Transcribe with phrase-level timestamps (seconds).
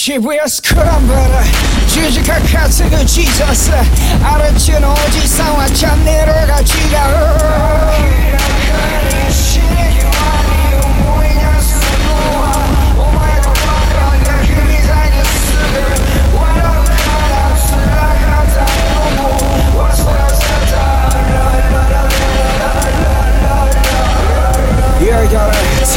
[0.00, 1.44] she Shibuya Scramble
[1.86, 3.70] 十字架担ぐ Jesus
[4.24, 6.59] 嵐のおじさんはチャンネルが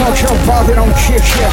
[0.03, 1.49] such a father on kishia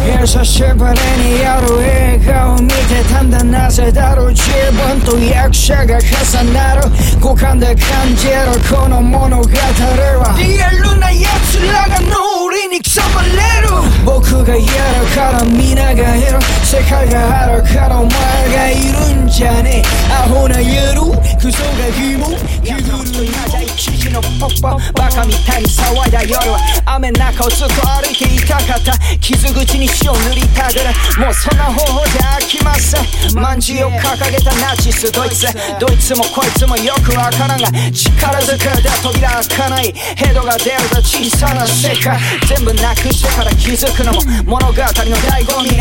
[0.00, 5.98] Yes, I see, but any yaru ega umite tanda naze daru Jibun tu yakusha ga
[6.00, 6.88] hasanaru
[7.20, 13.76] Kukan de kanjero kono monogatari wa Diyaru na yatsura ga no uri ni kusamaleru
[14.06, 16.40] Boku ga yaru kara mina ga iru
[16.70, 18.39] Sekai ga haru kara omae
[18.70, 20.12] がいるんじゃねえ。
[20.12, 21.00] アホな夜
[21.40, 22.30] クソが疑問。
[22.62, 28.92] 着ぐるみ一時のポッポバカみたいに騒いだ夜は雨の中をずっと歩いていたかった。
[29.18, 30.84] 傷口に塩塗りたぐる
[31.18, 33.34] もうそんな方法じゃ飽きません。
[33.34, 35.46] まんじゅうを掲げたナチスドイツ。
[35.80, 39.92] どいつもこいつもよくわからんが力ずくで扉開かない。
[40.16, 42.18] ヘドが出ると小さな世界。
[42.46, 45.79] 全部なくしてから気づくのも物語の醍醐味。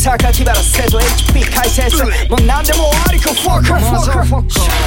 [0.00, 4.86] 榊原せず HP 解説もう何でも終わりかフォークフォー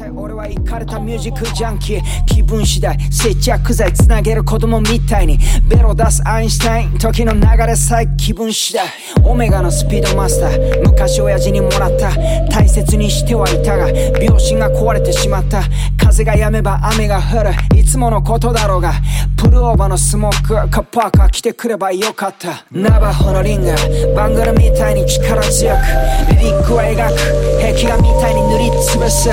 [0.00, 2.02] クれたミュージックジャンキー。
[2.26, 2.98] 気分次第。
[3.12, 5.38] 接着剤つなげる子供みたいに。
[5.68, 8.86] ベロ出すアインシュタイン時の流れさえ気分次第。
[9.24, 10.82] オメガのスピードマスター。
[10.82, 12.10] 昔親父にもらった。
[12.48, 13.86] 大切にしてはいたが
[14.18, 15.62] 秒針が壊れてしまった。
[15.98, 17.50] 風が止めば雨が降る。
[17.78, 18.94] いつものことだろうが。
[19.36, 20.70] プルオーバーのスモーク。
[20.70, 22.64] カッパーカー来てくればよかった。
[22.72, 23.74] ナバホのリング。
[24.14, 26.30] バングルみたいに力強く。
[26.30, 27.40] リリックは描く。
[27.60, 29.28] 壁画みたいに塗りつぶす。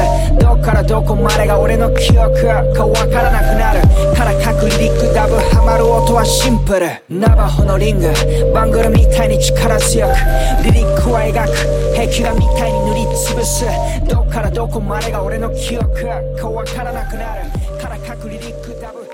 [0.57, 2.33] どっからどこまでが俺の記憶
[2.73, 3.81] かわからなくなる。
[4.17, 6.89] から各リリックダブハマる音はシンプル。
[7.09, 8.11] ナバホのリング。
[8.53, 10.13] バングルみたいに力強く。
[10.65, 13.65] リリックは描く壁画みたいに塗りつぶす。
[14.09, 15.93] どこからどこまでが俺の記憶
[16.35, 17.51] かわからなくなる。
[17.79, 19.06] から各リリックダブ